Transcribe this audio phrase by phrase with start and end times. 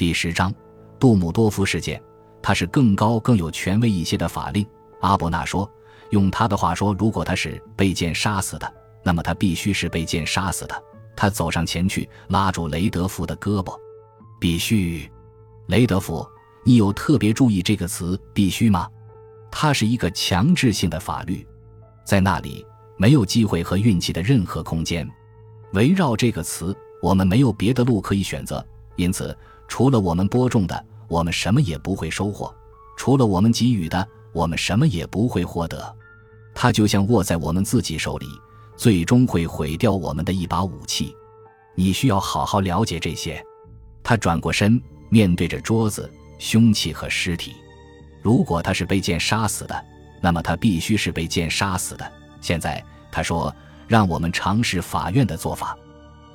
[0.00, 0.50] 第十章，
[0.98, 2.02] 杜姆多夫事件。
[2.40, 4.66] 他是更高、更有权威一些的法令。
[5.02, 5.70] 阿伯纳说
[6.08, 8.74] ：“用他的话说，如果他是被剑杀死的，
[9.04, 10.82] 那么他必须是被剑杀死的。”
[11.14, 13.78] 他走上前去，拉住雷德福的胳膊
[14.40, 15.06] ：“必须，
[15.66, 16.26] 雷德福，
[16.64, 18.88] 你有特别注意这个词‘必须’吗？
[19.50, 21.46] 它是一个强制性的法律，
[22.06, 25.06] 在那里没有机会和运气的任何空间。
[25.74, 28.66] 围绕这个词，我们没有别的路可以选择。
[28.96, 29.34] 因此，
[29.70, 32.54] 除了我们播种的。”我们什么也不会收获，
[32.96, 35.92] 除了我们给予的，我们什么也不会获得。
[36.54, 38.28] 它就像握在我们自己手里，
[38.76, 41.12] 最终会毁掉我们的一把武器。
[41.74, 43.44] 你需要好好了解这些。
[44.04, 47.56] 他转过身，面对着桌子、凶器和尸体。
[48.22, 49.84] 如果他是被剑杀死的，
[50.20, 52.12] 那么他必须是被剑杀死的。
[52.40, 53.52] 现在他说
[53.88, 55.76] ：“让我们尝试法院的做法。”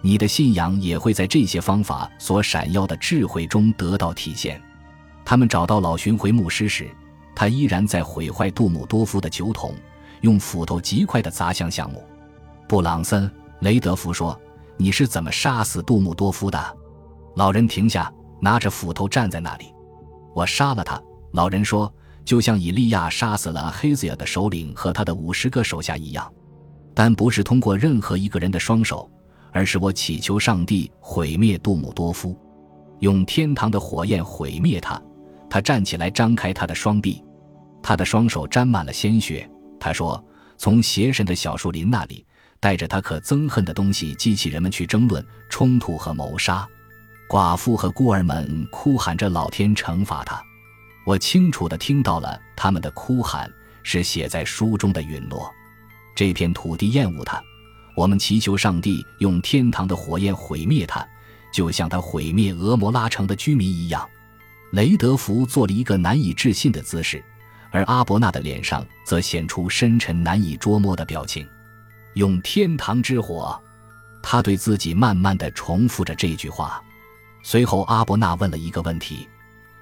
[0.06, 4.62] 你的信仰也会在这些方法所闪耀的智慧中得到体现。
[5.26, 6.88] 他们找到老巡回牧师时，
[7.36, 9.74] 他依然在毁坏杜姆多夫的酒桶，
[10.22, 12.04] 用斧头极快地砸向橡木。
[12.70, 13.28] 布朗森·
[13.62, 14.40] 雷德福说
[14.78, 16.78] ：“你是怎么杀死杜姆多夫的？”
[17.36, 19.74] 老人停下，拿着斧头站在那里。
[20.36, 21.02] “我杀了他。”
[21.34, 21.92] 老人说
[22.24, 26.32] ，“就像以利亚杀死了黑泽亚的首领和他的五十个手下一样，
[26.94, 29.10] 但不是通过任何一个人的双手。”
[29.56, 32.38] 而是我祈求上帝毁灭杜姆多夫，
[33.00, 35.02] 用天堂的火焰毁灭他。
[35.50, 37.24] 他站起来，张开他的双臂，
[37.82, 39.50] 他的双手沾满了鲜血。
[39.80, 40.22] 他说
[40.60, 42.26] ：“从邪神的小树林那里
[42.60, 46.68] 带着他可憎恨的东西，激起人们去争论、冲突和谋杀。
[47.30, 50.44] 寡妇和孤儿们哭喊着，老天惩罚他。
[51.06, 53.50] 我清楚地听到了他们的哭喊，
[53.84, 55.50] 是写在书中的陨落。
[56.14, 57.42] 这片土地厌恶他。”
[57.96, 61.06] 我们祈求上帝用天堂的火焰毁灭他，
[61.54, 64.08] 就像他毁灭俄摩拉城的居民一样。
[64.72, 67.24] 雷德福做了一个难以置信的姿势，
[67.72, 71.48] 而阿伯纳的脸上则显出深沉难以捉摸的表情。
[72.16, 73.58] 用天堂之火，
[74.22, 76.84] 他对自己慢慢的重复着这句话。
[77.44, 79.28] 随后，阿伯纳问了一个问题：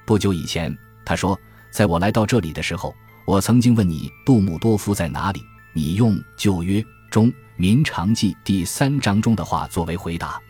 [0.06, 1.40] 不久以前，他说，
[1.72, 2.94] 在我来到这里的时候，
[3.26, 5.42] 我曾经问你杜姆多夫在哪里，
[5.74, 7.32] 你用旧约中。
[7.56, 10.42] 《民常记》第三章中的话作为回答，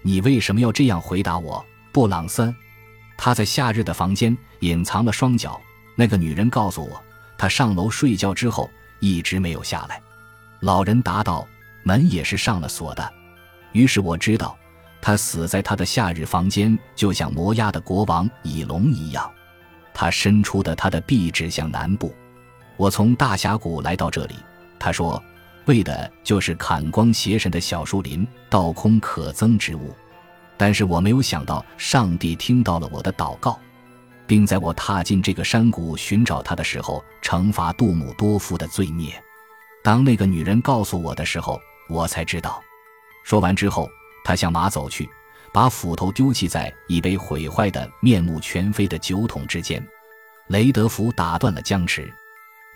[0.00, 1.62] 你为什么要这样回答我，
[1.92, 2.54] 布朗森？
[3.14, 5.60] 他在夏日的房间隐藏了双脚。
[5.94, 7.02] 那个女人告诉我，
[7.36, 10.00] 她上楼睡觉之后一直没有下来。
[10.60, 11.46] 老人答道
[11.84, 13.12] ：“门也是上了锁的。”
[13.72, 14.56] 于是我知道，
[15.02, 19.30] 他死在他的夏日房间，就像摩押的国王以龙一样。
[19.92, 22.14] 他伸出的他的臂指向南部。
[22.78, 24.36] 我从大峡谷来到这里，
[24.78, 25.22] 他说。
[25.66, 29.94] 为的就是砍光邪神的小树林，倒空可憎之物。
[30.56, 33.58] 但是我没有想到，上帝听到了我的祷告，
[34.26, 39.12] 并在我踏进这个山谷寻找他的时候，惩罚杜姆多夫的罪孽。
[39.82, 42.62] 当那个女人告诉我的时候，我才知道。
[43.24, 43.88] 说完之后，
[44.24, 45.08] 他向马走去，
[45.52, 49.84] 把斧头丢弃在已被毁坏的面目全非的酒桶之间。
[50.46, 52.08] 雷德福打断了僵持。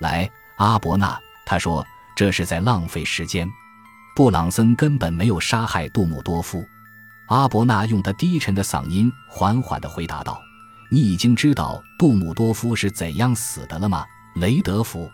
[0.01, 1.87] 来，阿伯纳，他说。
[2.21, 3.51] 这是在浪费时间。
[4.15, 6.63] 布朗森根本没有杀害杜姆多夫。
[7.29, 10.39] 阿伯纳用他低沉的嗓音缓缓地回答道
[10.93, 14.05] ：“你已经知道杜姆多夫是怎样死的了吗，
[14.35, 15.11] 雷德福？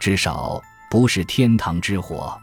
[0.00, 0.58] 至少
[0.90, 2.40] 不是天堂之火。”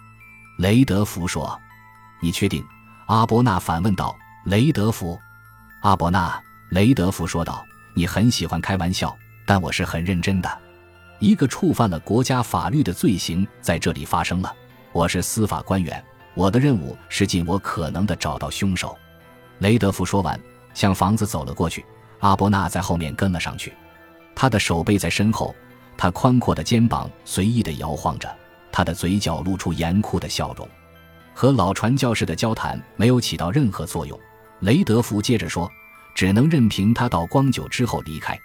[0.59, 1.59] 雷德福说。
[2.21, 2.63] “你确定？”
[3.09, 4.15] 阿伯纳反问道。
[4.45, 5.19] “雷德福，
[5.81, 6.39] 阿伯纳。”
[6.69, 7.65] 雷德福说道
[7.97, 9.17] ：“你很喜欢开玩笑，
[9.47, 10.57] 但我是很认真的。”
[11.19, 14.53] 一个触犯了国家法律的罪行在这里发生了。
[14.91, 16.03] 我是司法官员，
[16.33, 18.97] 我的任务是尽我可能的找到凶手。
[19.59, 20.39] 雷德福说完，
[20.73, 21.85] 向房子走了过去。
[22.19, 23.73] 阿伯纳在后面跟了上去，
[24.35, 25.53] 他的手背在身后，
[25.97, 28.33] 他宽阔的肩膀随意地摇晃着，
[28.71, 30.67] 他的嘴角露出严酷的笑容。
[31.33, 34.17] 和老传教士的交谈没有起到任何作用。
[34.61, 35.69] 雷德福接着说
[36.15, 38.39] ：“只能任凭他到光久之后离开，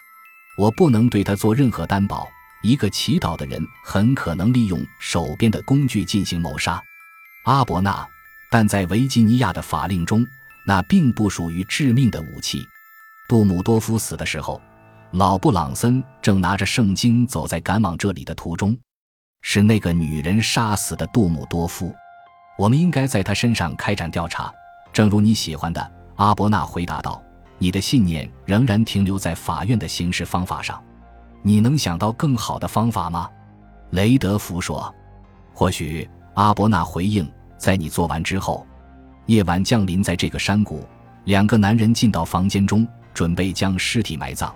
[0.58, 2.28] 我不能对他做任何担保。”
[2.62, 6.82] 一个祈祷的人很可能利用手边的工具进行谋杀，
[7.44, 8.06] 阿伯纳，
[8.50, 10.26] 但在维吉尼亚的法令中，
[10.66, 12.62] 那并不属于致命的武器。
[13.28, 14.60] 杜姆多夫死的时候，
[15.12, 18.76] 老布朗森正拿着圣经走在赶往这里的途中。
[19.42, 21.94] 是那个女人杀死的杜姆多夫。
[22.58, 24.52] 我们应该在他身上开展调查，
[24.92, 25.92] 正如你喜欢的。
[26.16, 27.22] 阿伯纳回答道
[27.56, 30.78] ：“你的信念仍然停留在法院的行事方法上。”
[31.42, 33.28] 你能想到更好的方法吗？
[33.90, 34.94] 雷德福说。
[35.52, 37.30] 或许阿伯纳回应。
[37.58, 38.66] 在你做完之后，
[39.26, 40.82] 夜晚降临在这个山谷。
[41.24, 44.54] 两个男人进到房间中，准备将尸体埋葬。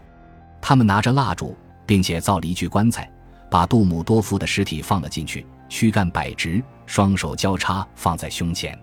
[0.62, 1.54] 他们拿着蜡烛，
[1.84, 3.06] 并且造了一具棺材，
[3.50, 8.78] 把杜姆多夫的尸体放了进去，躯干摆直，双手交叉放在胸前。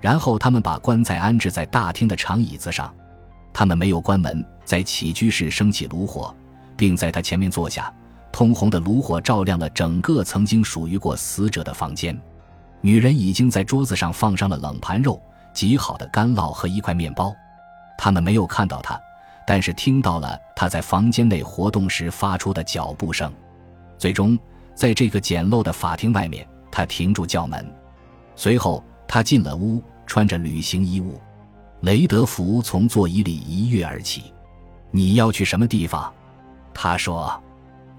[0.00, 2.92] 然后他们把棺材安置在大厅的长椅子上。
[3.52, 6.34] 他们没有关门，在起居室升起炉火，
[6.76, 7.92] 并在他前面坐下。
[8.30, 12.18] 通红的炉火照亮了整个曾经属于过死者的房间。
[12.80, 15.20] 女人已经在桌子上放上了冷盘肉、
[15.52, 17.34] 极好的干酪和一块面包。
[17.98, 18.98] 他们没有看到他，
[19.46, 23.30] 但是听到了他在房间内活动时发出的脚步声。
[23.98, 24.36] 最终，
[24.74, 27.70] 在这个简陋的法庭外面，他停住叫门。
[28.34, 31.20] 随后，他进了屋，穿着旅行衣物。
[31.82, 34.32] 雷德福从座椅里一跃而起。
[34.90, 36.12] “你要去什么地方？”
[36.74, 37.42] 他说。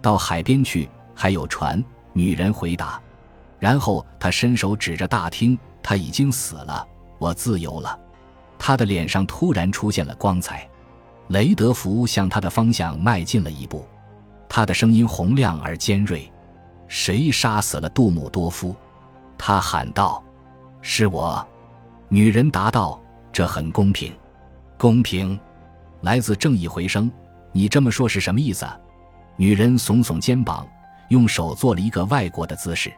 [0.01, 1.81] 到海边去，还有船。
[2.11, 3.01] 女人回答，
[3.57, 6.85] 然后他伸手指着大厅：“他已经死了，
[7.17, 7.97] 我自由了。”
[8.59, 10.69] 他的脸上突然出现了光彩。
[11.29, 13.87] 雷德福向他的方向迈进了一步，
[14.49, 16.29] 他的声音洪亮而尖锐
[16.87, 18.75] ：“谁杀死了杜姆多夫？”
[19.37, 20.21] 他喊道
[20.81, 21.45] ：“是我。”
[22.09, 24.13] 女人答道：“这很公平，
[24.77, 25.39] 公平，
[26.01, 27.09] 来自正义回声。
[27.53, 28.67] 你这么说是什么意思？”
[29.37, 30.67] 女人耸耸肩膀，
[31.07, 32.91] 用手做了一个外国的姿势。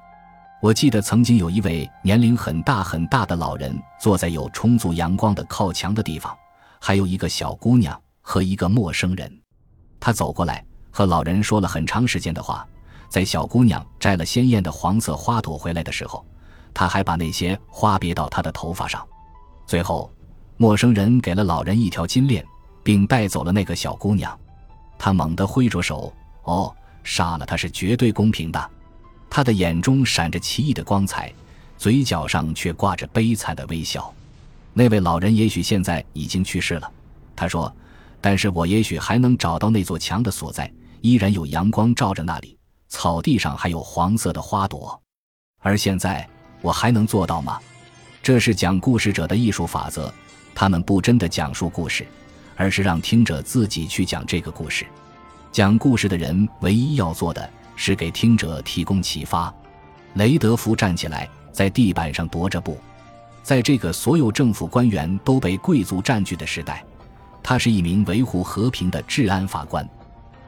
[0.62, 6.36] 我记得曾经有一位年龄很大很大的老人坐在有充足阳光的靠墙的地方，
[6.80, 9.32] 还有一个小姑娘和一个陌生人。
[10.00, 12.68] 他走过来，和老人说了很长时间的话。
[13.08, 16.26] 在小姑娘摘了鲜艳的黄色花朵回来的时候，
[16.74, 19.08] 他还把那些花别到她的头发上。
[19.66, 20.12] 最后，
[20.58, 22.44] 陌生人给了老人一条金链，
[22.84, 24.38] 并带走了那个小姑娘。
[24.98, 26.14] 他猛地挥着手。
[26.44, 28.72] 哦，杀了他是绝对公平的。
[29.30, 31.34] 他的眼中闪着奇异的光彩，
[31.78, 34.14] 嘴角上却挂着悲惨的微笑。
[34.74, 36.92] 那位老人也许现在已经去世了，
[37.36, 37.74] 他说
[38.22, 40.72] ：“但是我也许还能找到那座墙的所在，
[41.02, 42.58] 依然有阳光照着那里，
[42.90, 45.02] 草地上还有黄色的花朵。
[45.60, 46.28] 而现在，
[46.62, 47.60] 我还能做到吗？”
[48.22, 50.14] 这是讲故事者的艺术法则。
[50.54, 52.08] 他们不真的讲述故事，
[52.56, 54.86] 而是让听者自己去讲这个故事。
[55.52, 59.54] 讲故事的人唯一要做的是给听者提供启发。
[60.16, 62.78] 雷德福站起来，在地板上踱着步。
[63.44, 66.84] 在这个所有政府官员都被贵族占据的时代，
[67.44, 69.88] 他是一名维护和平的治安法官。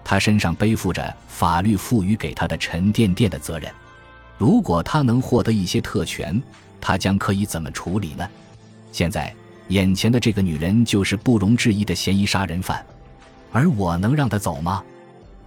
[0.04, 3.72] 他身上背负着法律赋予给他的沉甸甸的责任。
[4.38, 6.42] 如果他能获得一些特权，
[6.80, 8.28] 他将可以怎么处理呢？
[8.92, 9.36] 现在，
[9.70, 12.86] 眼前的这个女人就是不容置疑的嫌疑杀人犯，
[13.52, 14.84] 而我能让她走吗？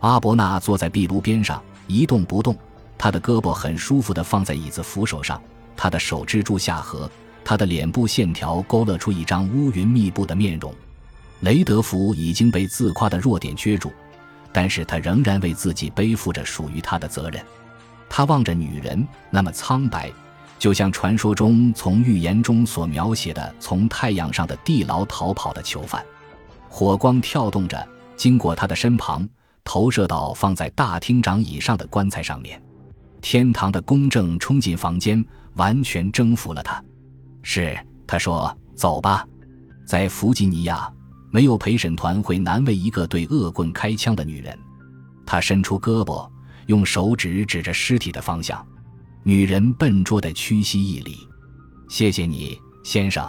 [0.00, 2.56] 阿伯纳坐在壁炉边上一动不动，
[2.96, 5.40] 他的胳膊很舒服地放在椅子扶手上，
[5.76, 7.10] 他的手支住下颌，
[7.44, 10.74] 他的脸部线条勾勒出一张乌云密布的面容。
[11.40, 13.90] 雷德福已经被自夸的弱点撅住，
[14.52, 17.42] 但是他仍然为自己背负着属于他的责任。
[18.08, 20.12] 他望着女人，那么苍白，
[20.60, 26.04] 就像传说中从预言中所描写的从太阳上的地牢逃跑的囚犯。
[26.68, 29.28] 火光跳动着，经过他的身旁。
[29.62, 32.60] 投射到放在大厅长椅上的棺材上面，
[33.20, 35.24] 天堂的公正冲进房间，
[35.54, 36.82] 完全征服了他。
[37.42, 39.24] 是，他说：“走吧。”
[39.86, 40.90] 在弗吉尼亚，
[41.30, 44.58] 没有陪审团会难为一个对恶棍开枪的女人。
[45.26, 46.28] 他伸出胳膊，
[46.66, 48.66] 用手指指着尸体的方向。
[49.22, 51.28] 女人笨拙地屈膝一礼
[51.88, 53.26] ：“谢谢你，先生。”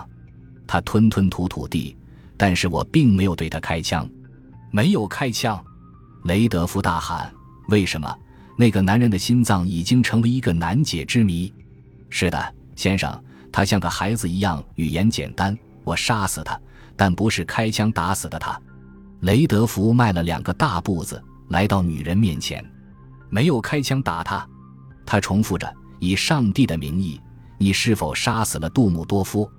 [0.65, 1.95] 他吞吞吐吐地，
[2.37, 4.09] 但是我并没有对他开枪，
[4.71, 5.61] 没有开枪。
[6.23, 7.31] 雷德福大喊
[7.67, 8.15] ：“为什么？
[8.57, 11.53] 那个男人的心脏已经成为一个难解之谜。
[12.09, 13.21] ”“是的，先生，
[13.51, 15.57] 他像个孩子一样，语言简单。
[15.83, 16.57] 我杀死他，
[16.95, 18.57] 但不是开枪打死的他。”
[19.21, 22.63] 雷德福迈了两个大步子，来到女人面前，
[23.29, 24.47] 没有开枪打他。
[25.05, 25.71] 他重复着
[26.01, 27.21] ：“以上帝的名义，
[27.59, 29.49] 你是否杀死了杜姆多夫？”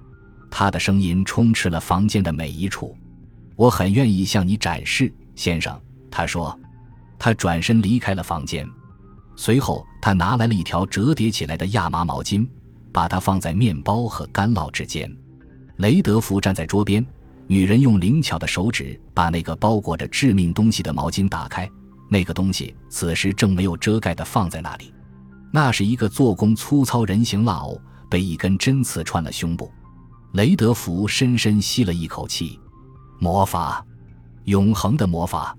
[0.50, 2.94] 他的声音充斥了房间的每一处。
[3.56, 5.80] “我很愿意向你展示，先生。”
[6.10, 6.58] 他说
[7.16, 8.68] ：“他转身离开了房间，
[9.36, 12.46] 随后他拿来了一条折叠起来的亚麻毛巾，
[12.92, 15.10] 把它放在面包和干酪之间。”
[15.78, 17.04] 雷德福站在桌边，
[17.46, 21.70] 女人用灵巧的手指把那个包裹着致命东西的毛巾打开。
[22.10, 24.92] 那个东西此时正没有遮盖的放在那里，
[25.54, 27.78] 那是一个做工粗糙人形蜡偶，
[28.08, 29.70] 被一根针刺穿了胸部。
[30.32, 32.58] 雷德福深深吸了一口气，
[33.20, 33.84] 魔法，
[34.44, 35.54] 永恒的魔法。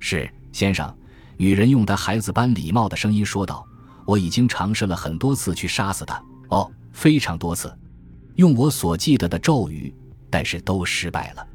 [0.00, 0.92] 是先生，
[1.36, 3.64] 女人用她孩子般礼貌的声音说道
[4.04, 7.72] ：“我已经尝试了很多次去杀死他，哦，非常多次，
[8.34, 9.94] 用我所记得的咒语，
[10.28, 11.46] 但是都失败了。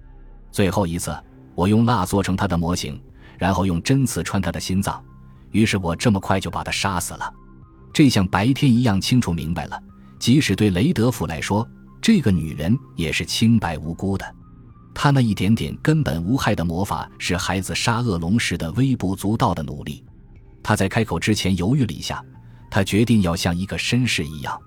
[0.51, 1.13] 最后一次，
[1.53, 2.97] 我用蜡做成他的模型，
[3.37, 5.03] 然后用针刺穿他的心脏。
[5.51, 7.33] 于是我这么快就把他杀死了。
[7.93, 9.81] 这像白天一样清楚明白了。
[10.19, 11.67] 即使对雷德福来说，
[12.01, 14.35] 这个女人也是清白无辜的。
[14.93, 20.03] 她那一点点根本无害的魔法，是孩子杀恶龙时的微不足道的努力。
[20.61, 22.23] 他在开口之前犹豫了一下，
[22.71, 24.57] 他决定要像一个绅士一样，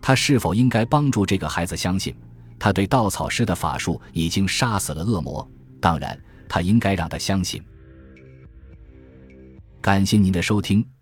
[0.00, 2.14] 他是否应该帮助这个孩子相信，
[2.60, 5.46] 他对稻草师的法术已经杀死了恶魔？
[5.80, 6.16] 当然，
[6.48, 7.60] 他应该让他相信。
[9.80, 10.86] 感谢您的收听，